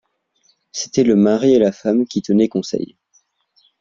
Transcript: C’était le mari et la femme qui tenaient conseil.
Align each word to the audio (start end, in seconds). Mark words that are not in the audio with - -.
C’était 0.71 1.03
le 1.03 1.15
mari 1.15 1.53
et 1.53 1.59
la 1.59 1.71
femme 1.71 2.07
qui 2.07 2.23
tenaient 2.23 2.49
conseil. 2.49 2.97